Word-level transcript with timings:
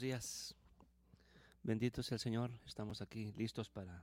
Días. 0.00 0.54
Bendito 1.62 2.02
sea 2.02 2.14
el 2.14 2.20
Señor. 2.20 2.50
Estamos 2.64 3.02
aquí 3.02 3.32
listos 3.32 3.68
para 3.68 4.02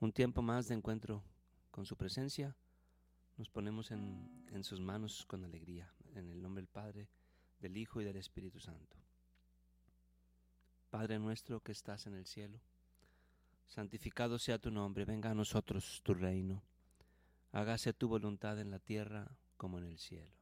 un 0.00 0.12
tiempo 0.12 0.42
más 0.42 0.66
de 0.66 0.74
encuentro 0.74 1.22
con 1.70 1.86
su 1.86 1.96
presencia. 1.96 2.56
Nos 3.36 3.48
ponemos 3.48 3.92
en, 3.92 4.28
en 4.50 4.64
sus 4.64 4.80
manos 4.80 5.24
con 5.26 5.44
alegría. 5.44 5.88
En 6.16 6.30
el 6.30 6.42
nombre 6.42 6.62
del 6.62 6.68
Padre, 6.68 7.08
del 7.60 7.76
Hijo 7.76 8.00
y 8.00 8.04
del 8.04 8.16
Espíritu 8.16 8.58
Santo. 8.58 8.96
Padre 10.90 11.20
nuestro 11.20 11.60
que 11.60 11.70
estás 11.70 12.08
en 12.08 12.14
el 12.14 12.26
cielo, 12.26 12.58
santificado 13.68 14.36
sea 14.40 14.58
tu 14.58 14.72
nombre. 14.72 15.04
Venga 15.04 15.30
a 15.30 15.34
nosotros 15.34 16.00
tu 16.02 16.12
reino. 16.12 16.60
Hágase 17.52 17.92
tu 17.92 18.08
voluntad 18.08 18.58
en 18.58 18.72
la 18.72 18.80
tierra 18.80 19.30
como 19.56 19.78
en 19.78 19.84
el 19.84 19.98
cielo. 19.98 20.41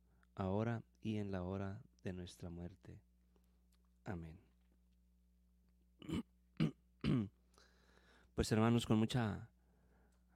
ahora 0.41 0.83
y 1.01 1.17
en 1.17 1.31
la 1.31 1.43
hora 1.43 1.81
de 2.03 2.13
nuestra 2.13 2.49
muerte. 2.49 2.99
Amén. 4.03 4.37
Pues 8.33 8.51
hermanos, 8.51 8.87
con 8.87 8.97
mucha 8.97 9.47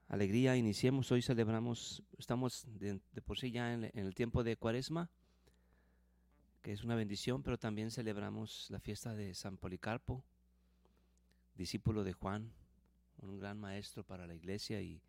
alegría 0.06 0.56
iniciemos. 0.56 1.10
Hoy 1.10 1.22
celebramos, 1.22 2.04
estamos 2.18 2.64
de, 2.78 3.00
por 3.24 3.36
sí 3.36 3.50
ya 3.50 3.72
en, 3.72 3.84
en, 3.84 4.06
el 4.06 4.14
tiempo 4.14 4.44
de 4.44 4.56
Cuaresma, 4.56 5.10
que 6.62 6.72
es 6.72 6.84
una 6.84 6.94
bendición, 6.94 7.42
pero 7.42 7.58
también 7.58 7.90
celebramos 7.90 8.70
la 8.70 8.78
fiesta 8.78 9.14
de 9.14 9.34
San 9.34 9.56
Policarpo, 9.56 10.22
discípulo 11.56 12.04
de 12.04 12.12
Juan, 12.12 12.52
un 13.16 13.40
gran 13.40 13.58
maestro 13.58 14.04
para 14.04 14.28
la 14.28 14.34
iglesia 14.34 14.80
y 14.82 15.02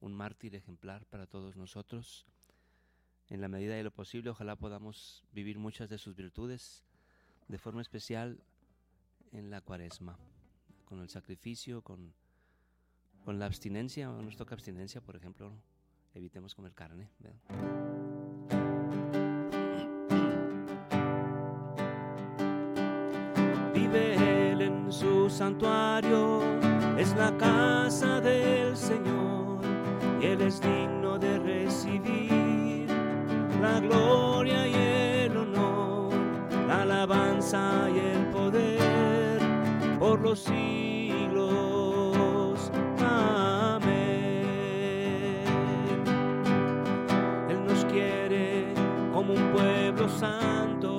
un 0.00 0.12
mártir 0.12 0.54
ejemplar 0.54 1.06
para 1.06 1.26
todos 1.26 1.56
nosotros 1.56 2.26
en 3.32 3.40
la 3.40 3.48
medida 3.48 3.74
de 3.74 3.82
lo 3.82 3.90
posible, 3.90 4.28
ojalá 4.28 4.56
podamos 4.56 5.24
vivir 5.32 5.58
muchas 5.58 5.88
de 5.88 5.96
sus 5.96 6.14
virtudes 6.14 6.84
de 7.48 7.56
forma 7.56 7.80
especial 7.80 8.38
en 9.32 9.48
la 9.48 9.62
cuaresma, 9.62 10.18
con 10.84 11.00
el 11.00 11.08
sacrificio, 11.08 11.80
con, 11.80 12.12
con 13.24 13.38
la 13.38 13.46
abstinencia, 13.46 14.08
nos 14.08 14.36
toca 14.36 14.54
abstinencia, 14.54 15.00
por 15.00 15.16
ejemplo, 15.16 15.50
evitemos 16.12 16.54
comer 16.54 16.74
carne. 16.74 17.08
Vive 23.72 24.50
él 24.50 24.60
en 24.60 24.92
su 24.92 25.30
santuario, 25.30 26.42
es 26.98 27.16
la 27.16 27.34
casa 27.38 28.20
del 28.20 28.76
Señor, 28.76 29.64
y 30.20 30.26
él 30.26 30.42
es 30.42 30.60
digno 30.60 31.18
de 31.18 31.38
recibir 31.38 32.01
la 33.62 33.78
gloria 33.78 34.66
y 34.66 34.74
el 34.74 35.36
honor, 35.36 36.12
la 36.66 36.82
alabanza 36.82 37.88
y 37.94 37.98
el 37.98 38.26
poder 38.26 39.38
por 40.00 40.20
los 40.20 40.40
siglos. 40.40 41.52
Amén. 42.98 43.84
Él 47.48 47.64
nos 47.64 47.84
quiere 47.84 48.74
como 49.12 49.34
un 49.34 49.52
pueblo 49.52 50.08
santo, 50.08 50.98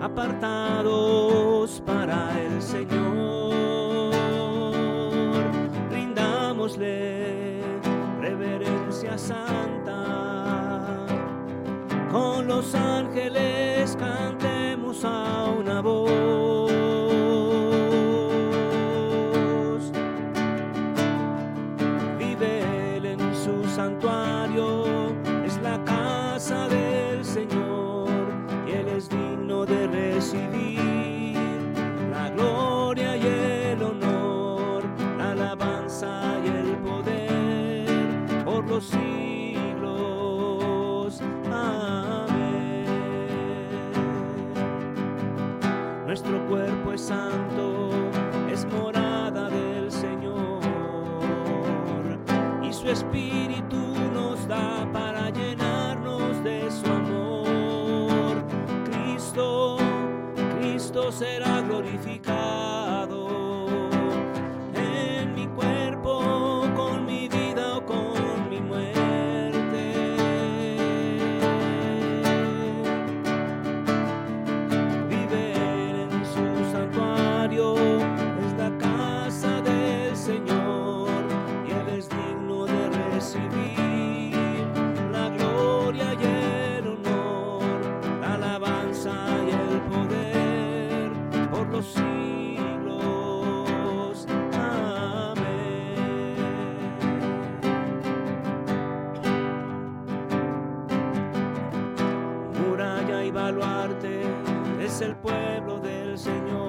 apartados 0.00 1.82
para 1.84 2.40
el 2.40 2.62
Señor. 2.62 3.01
Santa. 9.18 11.06
Con 12.10 12.46
los 12.46 12.74
ángeles 12.74 13.96
cantemos 13.96 15.04
a 15.04 15.44
una 15.58 15.80
voz. 15.80 16.01
Señor. 106.22 106.61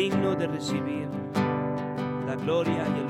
digno 0.00 0.34
de 0.34 0.46
recibir 0.46 1.08
la 2.26 2.34
gloria 2.34 2.86
y 2.88 3.00
el 3.00 3.09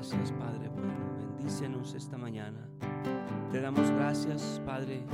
gracias, 0.00 0.32
Padre 0.32 0.68
bueno. 0.70 0.94
Bendícenos 1.36 1.94
esta 1.94 2.16
mañana. 2.16 2.66
Te 3.52 3.60
damos 3.60 3.90
gracias, 3.90 4.62
Padre, 4.64 5.04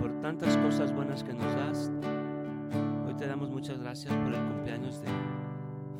por 0.00 0.20
tantas 0.20 0.54
cosas 0.58 0.92
buenas 0.92 1.24
que 1.24 1.32
nos 1.32 1.54
das. 1.54 1.90
Hoy 3.06 3.14
te 3.14 3.26
damos 3.26 3.48
muchas 3.48 3.78
gracias 3.78 4.14
por 4.14 4.34
el 4.34 4.48
cumpleaños 4.48 5.00
de 5.00 5.08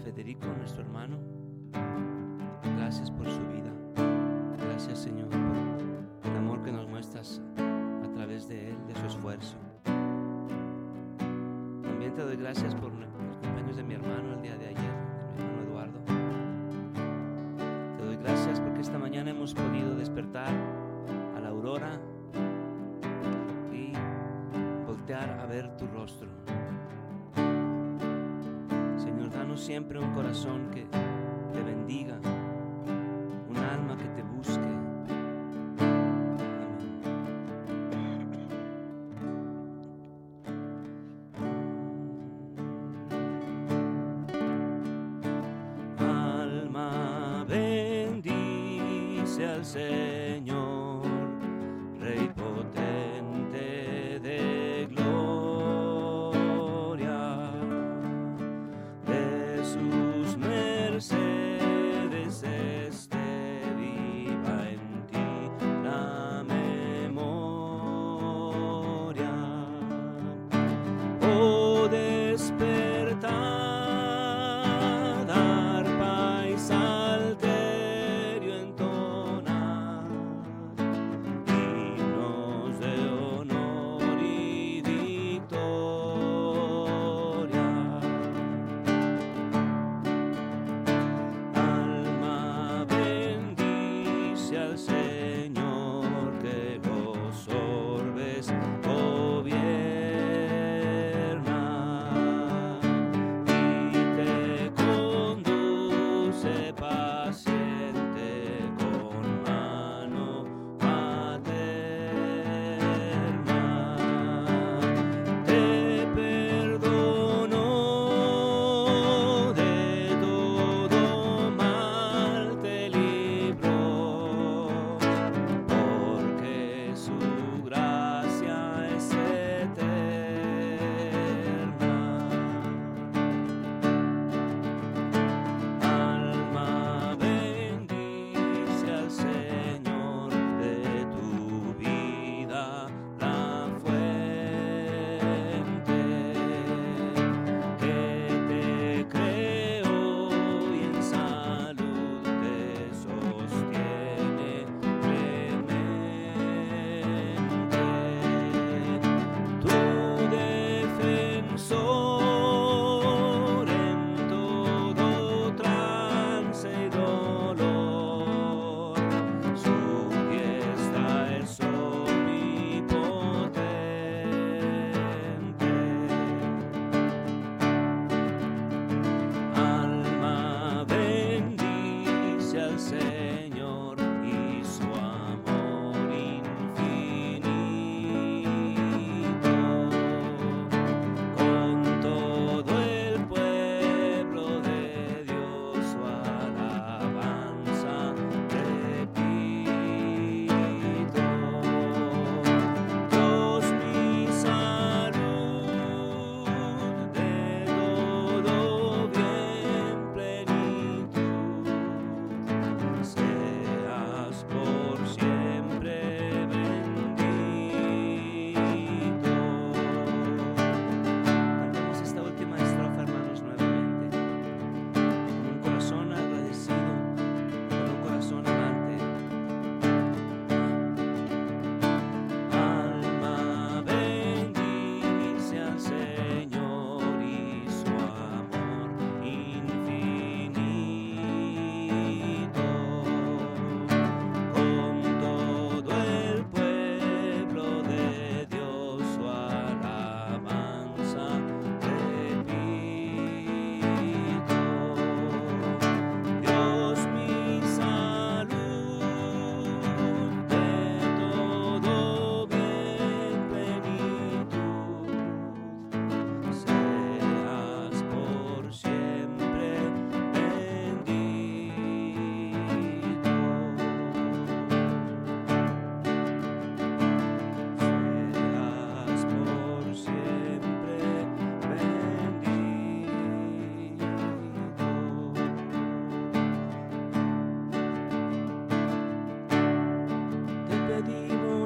Federico, 0.04 0.46
nuestro 0.58 0.82
hermano. 0.82 1.18
Gracias 2.76 3.10
por 3.10 3.30
su 3.30 3.40
vida. 3.48 3.72
Gracias, 4.58 4.98
Señor, 4.98 5.30
por 5.30 6.30
el 6.30 6.36
amor 6.36 6.62
que 6.62 6.72
nos 6.72 6.86
muestras 6.86 7.40
a 7.56 8.12
través 8.12 8.46
de 8.46 8.72
él, 8.72 8.76
de 8.88 8.94
su 8.94 9.06
esfuerzo. 9.06 9.56
También 11.82 12.12
te 12.14 12.20
doy 12.20 12.36
gracias 12.36 12.74
por 12.74 12.92
los 12.92 13.38
cumpleaños 13.38 13.76
de 13.76 13.82
mi 13.82 13.94
hermano 13.94 14.34
el 14.34 14.42
día 14.42 14.56
de 14.58 14.66
ayer. 14.66 14.95
hemos 19.28 19.54
podido 19.54 19.94
despertar 19.96 20.52
a 21.36 21.40
la 21.40 21.48
aurora 21.48 22.00
y 23.72 23.92
voltear 24.86 25.40
a 25.40 25.46
ver 25.46 25.76
tu 25.76 25.86
rostro. 25.88 26.28
Señor, 28.96 29.30
danos 29.30 29.60
siempre 29.60 29.98
un 29.98 30.12
corazón 30.12 30.70
que 30.70 30.86
te 31.52 31.62
bendiga. 31.62 32.18
al 49.44 49.64
Señor. 49.64 50.55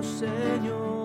Señor. 0.03 1.00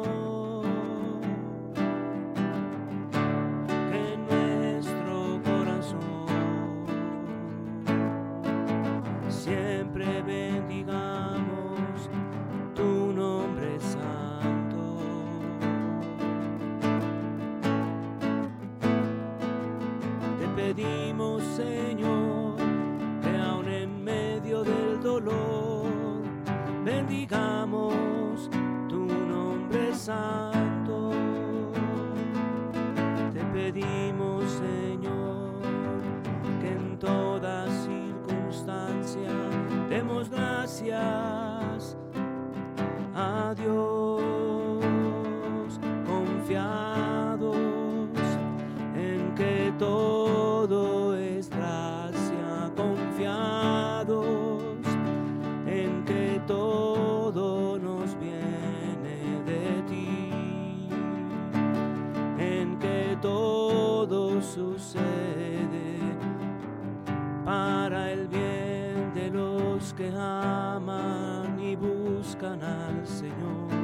Señor. 73.36 73.75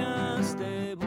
Ansias 0.00 1.01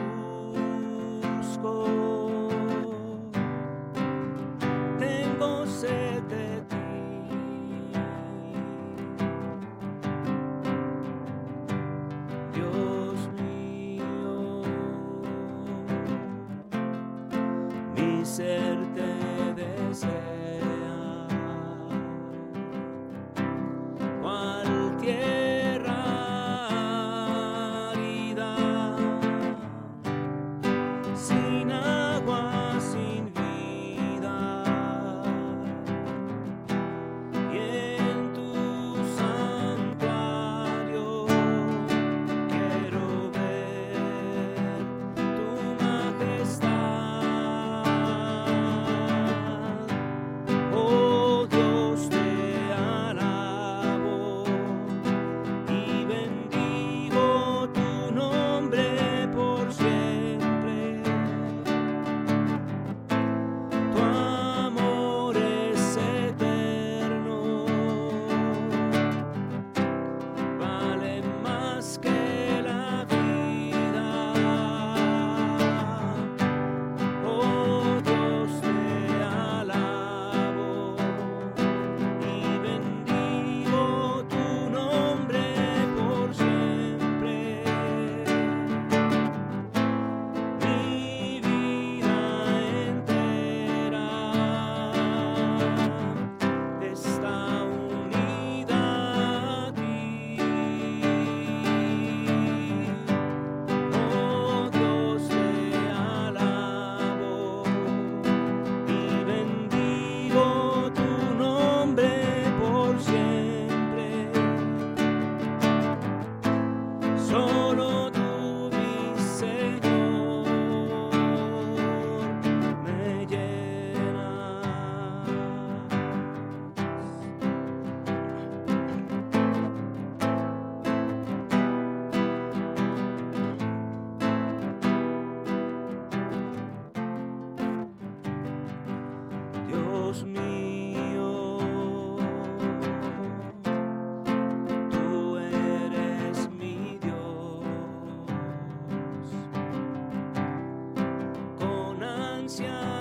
Con 152.46 152.95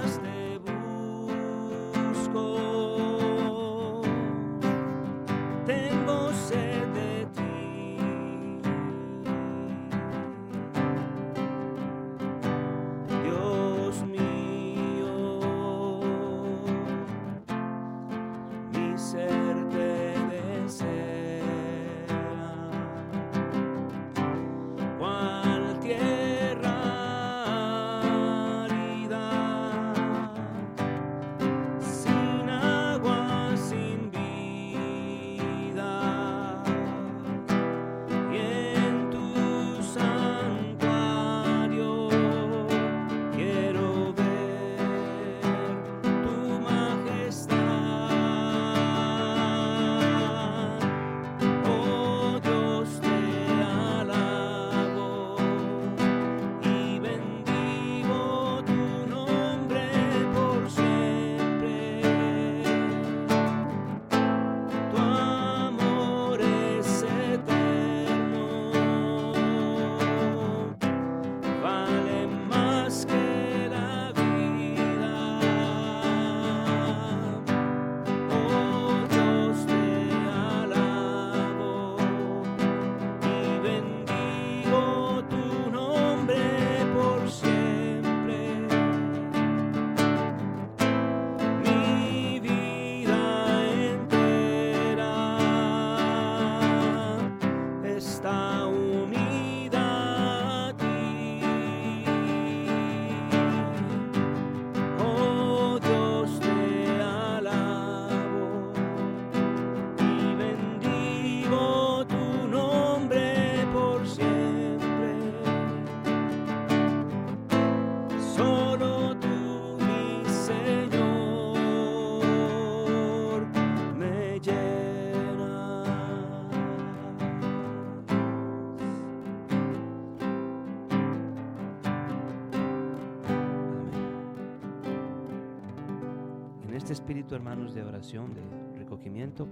este 136.85 136.93
espíritu, 136.93 137.33
hermanos, 137.33 137.73
de 137.73 137.81
oración, 137.81 138.35
de 138.35 138.77
recogimiento, 138.77 139.49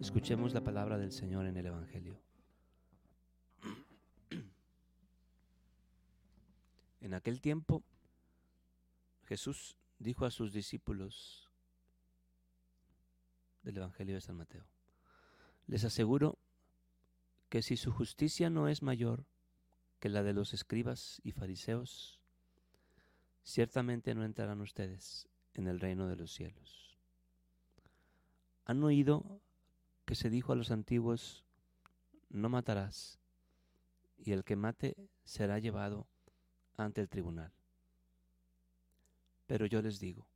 escuchemos 0.00 0.52
la 0.52 0.64
palabra 0.64 0.98
del 0.98 1.12
Señor 1.12 1.46
en 1.46 1.56
el 1.56 1.66
Evangelio. 1.66 2.20
En 7.00 7.14
aquel 7.14 7.40
tiempo, 7.40 7.84
Jesús 9.26 9.76
dijo 10.00 10.26
a 10.26 10.32
sus 10.32 10.52
discípulos 10.52 11.48
del 13.62 13.76
Evangelio 13.76 14.16
de 14.16 14.20
San 14.20 14.34
Mateo, 14.34 14.66
les 15.68 15.84
aseguro 15.84 16.40
que 17.50 17.62
si 17.62 17.76
su 17.76 17.92
justicia 17.92 18.50
no 18.50 18.66
es 18.66 18.82
mayor 18.82 19.26
que 20.00 20.08
la 20.08 20.24
de 20.24 20.32
los 20.32 20.54
escribas 20.54 21.20
y 21.22 21.30
fariseos, 21.30 22.20
ciertamente 23.44 24.12
no 24.16 24.24
entrarán 24.24 24.60
ustedes 24.60 25.28
en 25.54 25.66
el 25.66 25.80
reino 25.80 26.06
de 26.08 26.16
los 26.16 26.32
cielos. 26.32 26.96
Han 28.64 28.82
oído 28.84 29.40
que 30.04 30.14
se 30.14 30.30
dijo 30.30 30.52
a 30.52 30.56
los 30.56 30.70
antiguos, 30.70 31.44
no 32.30 32.48
matarás, 32.48 33.18
y 34.18 34.32
el 34.32 34.44
que 34.44 34.56
mate 34.56 34.96
será 35.24 35.58
llevado 35.58 36.06
ante 36.76 37.00
el 37.00 37.08
tribunal. 37.08 37.52
Pero 39.46 39.66
yo 39.66 39.80
les 39.82 40.00
digo, 40.00 40.26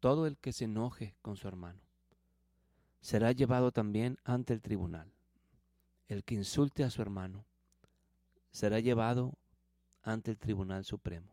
todo 0.00 0.26
el 0.26 0.36
que 0.36 0.52
se 0.52 0.64
enoje 0.64 1.14
con 1.22 1.36
su 1.36 1.48
hermano 1.48 1.80
será 3.00 3.32
llevado 3.32 3.70
también 3.72 4.18
ante 4.24 4.52
el 4.52 4.60
tribunal. 4.60 5.12
El 6.08 6.24
que 6.24 6.34
insulte 6.34 6.84
a 6.84 6.90
su 6.90 7.02
hermano 7.02 7.44
será 8.50 8.80
llevado 8.80 9.38
ante 10.02 10.30
el 10.32 10.38
tribunal 10.38 10.84
supremo, 10.84 11.30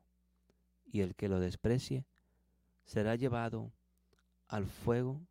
y 0.86 1.02
el 1.02 1.16
que 1.16 1.30
lo 1.30 1.40
desprecie 1.40 2.06
será 2.84 3.16
llevado 3.16 3.72
al 4.48 4.66
fuego 4.66 5.22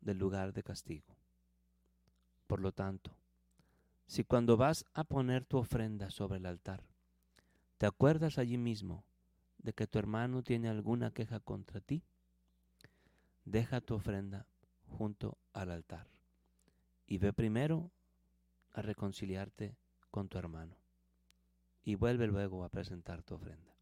del 0.00 0.18
lugar 0.18 0.52
de 0.52 0.62
castigo. 0.62 1.16
Por 2.46 2.60
lo 2.60 2.72
tanto, 2.72 3.10
si 4.06 4.24
cuando 4.24 4.56
vas 4.56 4.84
a 4.94 5.04
poner 5.04 5.44
tu 5.44 5.58
ofrenda 5.58 6.10
sobre 6.10 6.38
el 6.38 6.46
altar, 6.46 6.82
te 7.76 7.86
acuerdas 7.86 8.38
allí 8.38 8.56
mismo 8.56 9.04
de 9.58 9.72
que 9.72 9.86
tu 9.86 9.98
hermano 9.98 10.42
tiene 10.42 10.68
alguna 10.68 11.10
queja 11.10 11.40
contra 11.40 11.80
ti, 11.80 12.02
deja 13.44 13.80
tu 13.80 13.94
ofrenda 13.94 14.46
junto 14.86 15.38
al 15.52 15.70
altar 15.70 16.06
y 17.06 17.18
ve 17.18 17.32
primero 17.32 17.90
a 18.72 18.82
reconciliarte 18.82 19.76
con 20.10 20.28
tu 20.28 20.38
hermano 20.38 20.76
y 21.82 21.94
vuelve 21.94 22.26
luego 22.26 22.64
a 22.64 22.68
presentar 22.68 23.22
tu 23.22 23.34
ofrenda. 23.34 23.77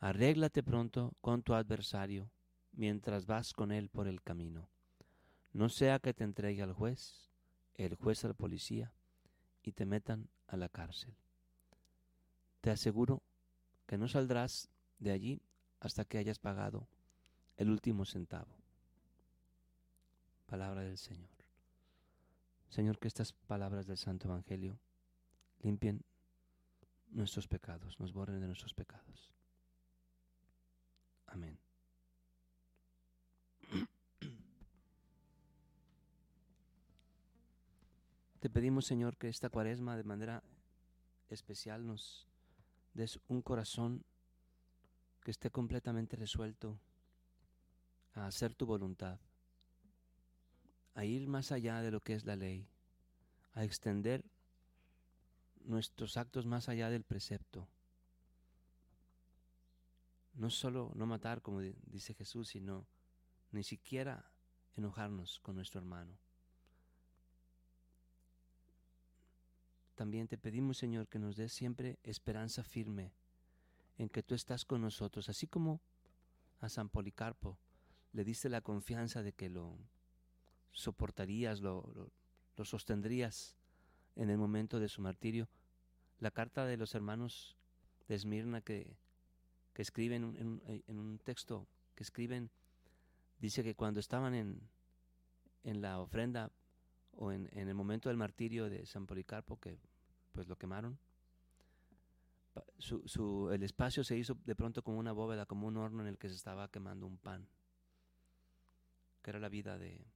Arréglate 0.00 0.62
pronto 0.62 1.14
con 1.20 1.42
tu 1.42 1.54
adversario 1.54 2.30
mientras 2.72 3.26
vas 3.26 3.52
con 3.52 3.72
él 3.72 3.88
por 3.88 4.06
el 4.08 4.22
camino. 4.22 4.68
No 5.52 5.68
sea 5.68 5.98
que 5.98 6.12
te 6.12 6.24
entregue 6.24 6.62
al 6.62 6.72
juez, 6.72 7.30
el 7.74 7.94
juez 7.94 8.24
al 8.24 8.34
policía 8.34 8.92
y 9.62 9.72
te 9.72 9.86
metan 9.86 10.28
a 10.46 10.56
la 10.56 10.68
cárcel. 10.68 11.14
Te 12.60 12.70
aseguro 12.70 13.22
que 13.86 13.98
no 13.98 14.08
saldrás 14.08 14.68
de 14.98 15.12
allí 15.12 15.42
hasta 15.80 16.04
que 16.04 16.18
hayas 16.18 16.38
pagado 16.38 16.88
el 17.56 17.70
último 17.70 18.04
centavo. 18.04 18.56
Palabra 20.46 20.82
del 20.82 20.98
Señor. 20.98 21.30
Señor, 22.68 22.98
que 22.98 23.08
estas 23.08 23.32
palabras 23.32 23.86
del 23.86 23.96
Santo 23.96 24.28
Evangelio 24.28 24.80
limpien 25.60 26.04
nuestros 27.10 27.46
pecados, 27.46 28.00
nos 28.00 28.12
borren 28.12 28.40
de 28.40 28.46
nuestros 28.46 28.74
pecados. 28.74 29.32
Amén. 31.26 31.58
Te 38.40 38.50
pedimos, 38.50 38.84
Señor, 38.84 39.16
que 39.16 39.28
esta 39.28 39.48
cuaresma 39.48 39.96
de 39.96 40.04
manera 40.04 40.42
especial 41.30 41.86
nos 41.86 42.28
des 42.92 43.18
un 43.28 43.42
corazón 43.42 44.04
que 45.22 45.30
esté 45.30 45.50
completamente 45.50 46.16
resuelto 46.16 46.78
a 48.14 48.26
hacer 48.26 48.54
tu 48.54 48.66
voluntad, 48.66 49.18
a 50.94 51.04
ir 51.04 51.26
más 51.26 51.52
allá 51.52 51.80
de 51.80 51.90
lo 51.90 52.00
que 52.00 52.14
es 52.14 52.24
la 52.24 52.36
ley, 52.36 52.68
a 53.54 53.64
extender 53.64 54.22
nuestros 55.64 56.16
actos 56.16 56.46
más 56.46 56.68
allá 56.68 56.90
del 56.90 57.02
precepto. 57.02 57.66
No 60.34 60.50
solo 60.50 60.92
no 60.94 61.06
matar, 61.06 61.42
como 61.42 61.60
dice 61.60 62.14
Jesús, 62.14 62.48
sino 62.48 62.86
ni 63.52 63.62
siquiera 63.62 64.30
enojarnos 64.76 65.38
con 65.40 65.56
nuestro 65.56 65.80
hermano. 65.80 66.18
También 69.94 70.26
te 70.26 70.36
pedimos, 70.36 70.78
Señor, 70.78 71.06
que 71.06 71.20
nos 71.20 71.36
des 71.36 71.52
siempre 71.52 71.98
esperanza 72.02 72.64
firme 72.64 73.12
en 73.96 74.08
que 74.08 74.24
tú 74.24 74.34
estás 74.34 74.64
con 74.64 74.80
nosotros, 74.80 75.28
así 75.28 75.46
como 75.46 75.80
a 76.60 76.68
San 76.68 76.88
Policarpo 76.88 77.58
le 78.12 78.24
diste 78.24 78.48
la 78.48 78.60
confianza 78.60 79.22
de 79.22 79.32
que 79.32 79.48
lo 79.48 79.78
soportarías, 80.72 81.60
lo, 81.60 82.10
lo, 82.56 82.64
sostendrías 82.64 83.56
en 84.16 84.30
el 84.30 84.38
momento 84.38 84.80
de 84.80 84.88
su 84.88 85.02
martirio. 85.02 85.48
La 86.18 86.30
carta 86.30 86.64
de 86.64 86.76
los 86.76 86.94
hermanos 86.94 87.56
de 88.08 88.14
Esmirna 88.14 88.60
que, 88.60 88.96
que 89.74 89.82
escriben 89.82 90.36
en, 90.36 90.82
en, 90.86 90.98
un 90.98 91.18
texto 91.18 91.66
que 91.94 92.04
escriben, 92.04 92.50
dice 93.38 93.62
que 93.62 93.74
cuando 93.74 94.00
estaban 94.00 94.34
en, 94.34 94.60
en 95.64 95.82
la 95.82 96.00
ofrenda 96.00 96.50
o 97.12 97.32
en, 97.32 97.48
en, 97.52 97.68
el 97.68 97.74
momento 97.74 98.08
del 98.08 98.16
martirio 98.16 98.70
de 98.70 98.86
San 98.86 99.06
Policarpo, 99.06 99.58
que 99.60 99.76
pues 100.32 100.48
lo 100.48 100.56
quemaron, 100.56 100.98
su, 102.78 103.02
su, 103.06 103.50
el 103.50 103.64
espacio 103.64 104.04
se 104.04 104.16
hizo 104.16 104.38
de 104.44 104.54
pronto 104.54 104.82
como 104.82 104.98
una 104.98 105.12
bóveda, 105.12 105.44
como 105.44 105.66
un 105.66 105.76
horno 105.76 106.02
en 106.02 106.08
el 106.08 106.18
que 106.18 106.28
se 106.28 106.36
estaba 106.36 106.70
quemando 106.70 107.06
un 107.06 107.18
pan, 107.18 107.48
que 109.22 109.30
era 109.30 109.40
la 109.40 109.48
vida 109.48 109.76
de, 109.76 110.06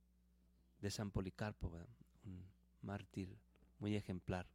de 0.80 0.90
San 0.90 1.10
Policarpo, 1.10 1.68
un 2.24 2.44
mártir 2.82 3.36
muy 3.80 3.96
ejemplar. 3.96 4.46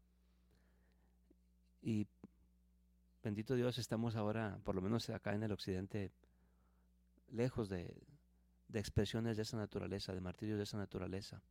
Y 1.82 2.08
bendito 3.24 3.56
Dios, 3.56 3.78
estamos 3.78 4.16
ahora, 4.16 4.60
por 4.64 4.76
lo 4.76 4.82
menos 4.82 5.10
acá 5.10 5.34
en 5.34 5.44
el 5.44 5.52
occidente, 5.54 6.12
lejos 7.30 7.70
de, 7.70 7.96
expresiones 8.74 9.38
de 9.38 9.44
esa 9.44 9.58
naturaleza, 9.58 10.14
de 10.14 10.22
martirios 10.22 10.58
de 10.58 10.64
esa 10.64 10.78
naturaleza. 10.78 11.42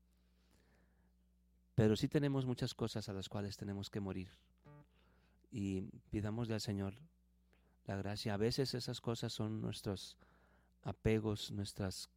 Pero 1.74 1.96
sí 1.96 2.08
tenemos 2.08 2.44
muchas 2.44 2.74
cosas 2.74 3.08
a 3.08 3.14
las 3.14 3.28
cuales 3.28 3.56
tenemos 3.56 3.88
que 3.88 4.00
morir. 4.00 4.28
Y 5.50 5.82
pidámosle 6.10 6.54
al 6.54 6.60
Señor 6.60 6.94
la 7.86 7.96
gracia. 7.96 8.34
A 8.34 8.36
veces 8.36 8.74
esas 8.74 9.00
cosas 9.00 9.32
son 9.32 9.60
nuestros 9.60 10.18
apegos, 10.82 11.50
nuestras, 11.50 12.10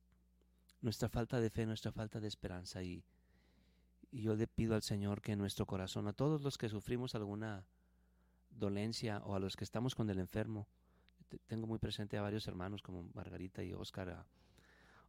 nuestra 0.81 1.07
falta 1.07 1.39
de 1.39 1.49
fe, 1.49 1.65
nuestra 1.65 1.93
falta 1.93 2.19
de 2.19 2.27
esperanza. 2.27 2.83
Y 2.83 3.03
yo 4.11 4.35
le 4.35 4.47
pido 4.47 4.75
al 4.75 4.83
Señor 4.83 5.21
que 5.21 5.31
en 5.31 5.39
nuestro 5.39 5.65
corazón, 5.65 6.07
a 6.07 6.13
todos 6.13 6.41
los 6.41 6.57
que 6.57 6.67
sufrimos 6.67 7.15
alguna 7.15 7.65
dolencia 8.55 9.21
o 9.25 9.35
a 9.35 9.39
los 9.39 9.55
que 9.55 9.63
estamos 9.63 9.95
con 9.95 10.09
el 10.09 10.19
enfermo, 10.19 10.67
tengo 11.47 11.67
muy 11.67 11.79
presente 11.79 12.17
a 12.17 12.21
varios 12.21 12.47
hermanos 12.47 12.81
como 12.81 13.03
Margarita 13.13 13.63
y 13.63 13.73
Óscar, 13.73 14.25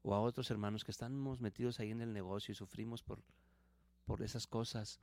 o 0.03 0.15
a 0.15 0.21
otros 0.21 0.51
hermanos 0.51 0.85
que 0.85 0.91
estamos 0.91 1.41
metidos 1.41 1.81
ahí 1.81 1.91
en 1.91 2.01
el 2.01 2.13
negocio 2.13 2.53
y 2.53 2.55
sufrimos 2.55 3.03
por 3.03 3.23
por 4.07 4.23
esas 4.23 4.47
cosas, 4.47 5.01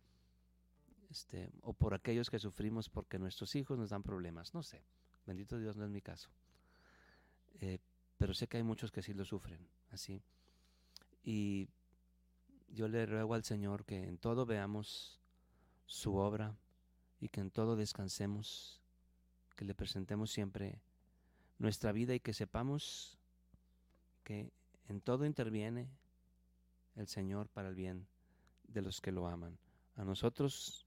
este, 1.12 1.52
o 1.62 1.74
por 1.74 1.94
aquellos 1.94 2.30
que 2.30 2.40
sufrimos 2.40 2.90
porque 2.90 3.20
nuestros 3.20 3.54
hijos 3.56 3.78
nos 3.78 3.92
dan 3.92 4.02
problemas, 4.02 4.54
no 4.54 4.64
sé, 4.64 4.84
bendito 5.28 5.60
Dios 5.60 5.76
no 5.76 5.84
es 5.84 5.92
mi 5.92 6.02
caso, 6.02 6.30
eh, 7.60 7.80
pero 8.18 8.34
sé 8.34 8.48
que 8.48 8.58
hay 8.58 8.64
muchos 8.64 8.92
que 8.92 9.04
sí 9.04 9.14
lo 9.14 9.26
sufren, 9.26 9.68
así, 9.92 10.24
y 11.22 11.70
yo 12.70 12.88
le 12.88 13.06
ruego 13.06 13.36
al 13.36 13.44
Señor 13.44 13.86
que 13.86 14.08
en 14.08 14.18
todo 14.18 14.46
veamos 14.46 15.20
su 15.86 16.16
obra 16.16 16.58
y 17.24 17.30
que 17.30 17.40
en 17.40 17.52
todo 17.52 17.78
descansemos, 17.78 18.82
que 19.56 19.64
le 19.64 19.74
presentemos 19.74 20.30
siempre 20.30 20.82
nuestra 21.58 21.94
vida 21.94 22.14
y 22.14 22.20
que 22.20 22.34
sepamos 22.34 23.18
que 24.26 24.52
en 24.90 25.00
todo 25.00 25.26
interviene 25.26 25.88
el 26.98 27.08
Señor 27.08 27.48
para 27.48 27.70
el 27.70 27.76
bien 27.76 28.06
de 28.68 28.82
los 28.82 29.00
que 29.00 29.14
lo 29.14 29.26
aman. 29.26 29.58
A 29.96 30.04
nosotros, 30.04 30.86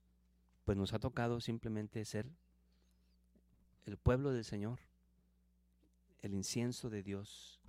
pues 0.63 0.77
nos 0.77 0.93
ha 0.93 0.99
tocado 0.99 1.41
simplemente 1.41 2.05
ser 2.05 2.29
el 3.87 3.97
pueblo 3.97 4.31
del 4.31 4.45
Señor, 4.45 4.79
el 6.21 6.35
incienso 6.35 6.91
de 6.91 7.01
Dios. 7.01 7.59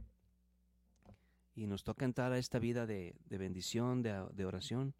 Y 1.54 1.66
nos 1.66 1.84
toca 1.84 2.04
entrar 2.04 2.32
a 2.32 2.38
esta 2.38 2.58
vida 2.58 2.84
de, 2.84 3.16
bendición, 3.30 4.02
de, 4.02 4.44
oración. 4.44 4.92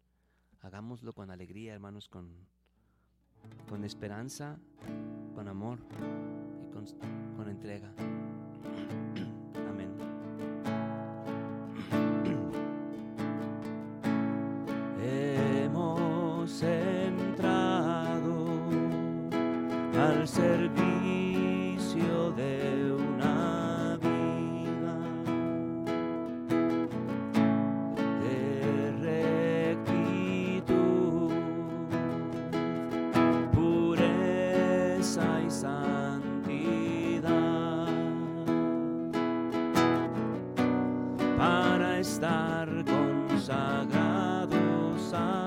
Hagámoslo 0.61 1.13
con 1.13 1.29
alegría, 1.29 1.75
hermanos, 1.75 2.09
con, 2.09 2.47
con 3.67 3.83
esperanza, 3.83 4.57
con 5.35 5.47
amor 5.47 5.79
y 6.63 6.71
con, 7.35 7.47
entrega. 7.49 7.91
Amén. 9.69 9.89
Hemos 15.01 16.61
entrado 16.63 18.47
al 19.97 20.27
servicio. 20.27 20.88
sagrado, 43.49 44.95
sagrado. 45.09 45.38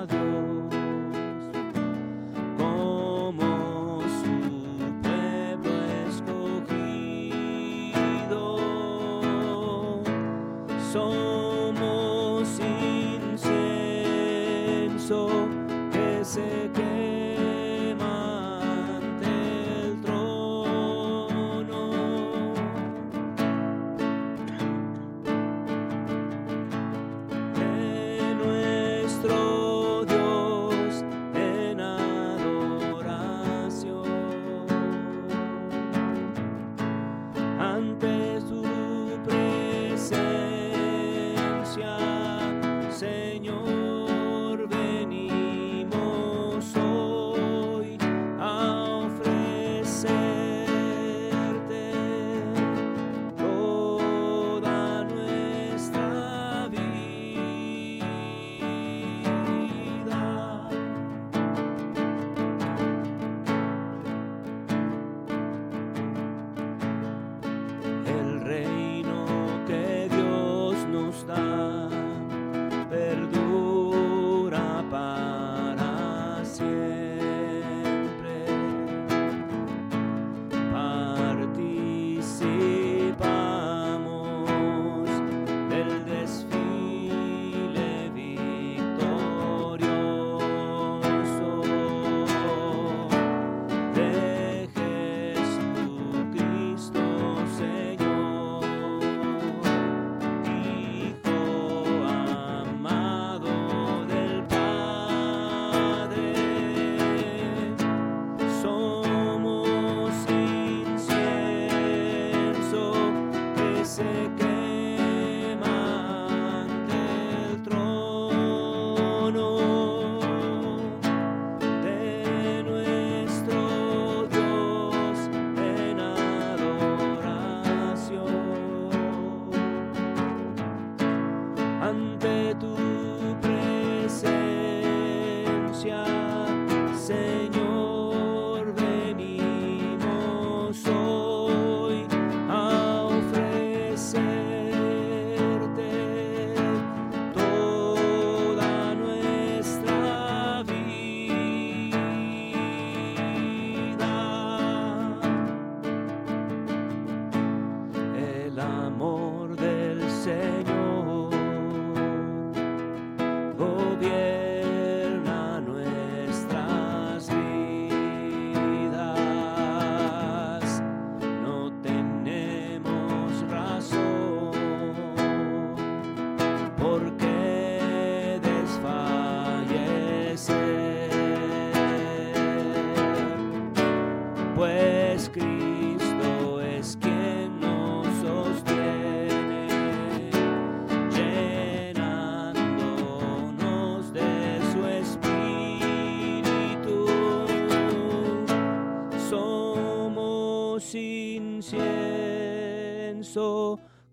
Presencia, 135.82 136.11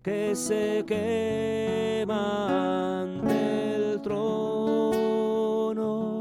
que 0.02 0.34
se 0.34 0.82
quema 0.86 3.02
ante 3.02 3.74
el 3.74 4.00
trono 4.00 6.20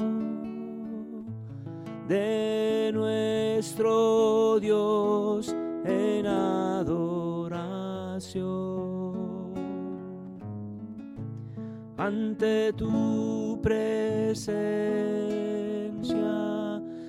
de 2.10 2.92
nuestro 2.94 4.60
Dios 4.60 5.56
en 5.86 6.28
adoración. 6.28 7.00
Ante 11.98 12.74
tu 12.74 13.58
presencia, 13.62 14.44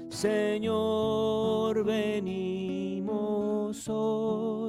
Señor, 0.08 1.82
venimos 1.84 3.88
hoy 3.88 4.59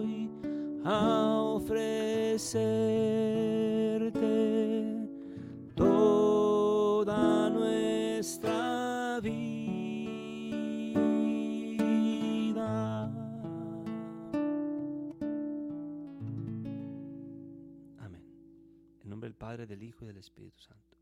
a 0.93 1.33
ofrecerte 1.55 1.87
toda 5.73 7.49
nuestra 7.49 9.21
vida. 9.21 10.25
Amén. 17.99 18.25
En 19.01 19.09
nombre 19.09 19.29
del 19.29 19.35
Padre, 19.37 19.65
del 19.65 19.83
Hijo 19.83 20.03
y 20.03 20.07
del 20.07 20.17
Espíritu 20.17 20.59
Santo. 20.61 20.97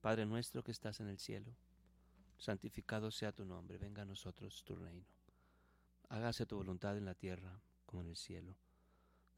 Padre 0.00 0.26
nuestro 0.26 0.64
que 0.64 0.72
estás 0.72 0.98
en 0.98 1.06
el 1.06 1.20
cielo, 1.20 1.54
santificado 2.36 3.12
sea 3.12 3.30
tu 3.30 3.44
nombre, 3.44 3.78
venga 3.78 4.02
a 4.02 4.06
nosotros 4.06 4.64
tu 4.64 4.74
reino. 4.74 5.06
Hágase 6.08 6.46
tu 6.46 6.56
voluntad 6.56 6.98
en 6.98 7.04
la 7.04 7.14
tierra 7.14 7.62
como 7.86 8.02
en 8.02 8.08
el 8.08 8.16
cielo. 8.16 8.56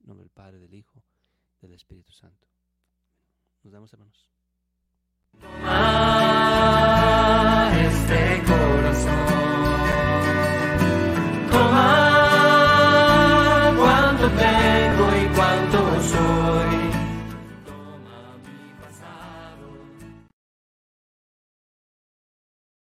En 0.00 0.06
nombre 0.06 0.24
del 0.24 0.30
Padre, 0.30 0.58
del 0.58 0.74
Hijo, 0.74 1.02
del 1.60 1.72
Espíritu 1.74 2.12
Santo. 2.12 2.46
Nos 3.62 3.72
damos, 3.72 3.92
hermanos. 3.92 4.26
Toma 5.30 5.50
este 7.86 8.42